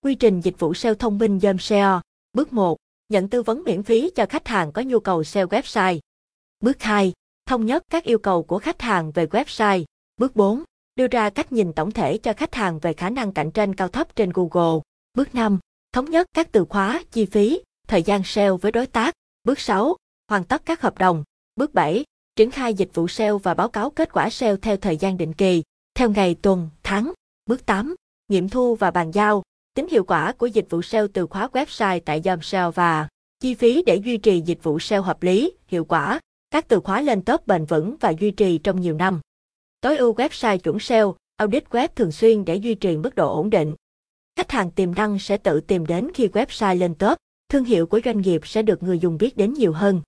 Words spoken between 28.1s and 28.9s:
Nghiệm thu và